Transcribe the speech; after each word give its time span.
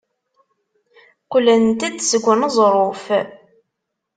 Qqlent-d 1.23 1.99
seg 2.09 2.23
uneẓruf. 2.31 3.05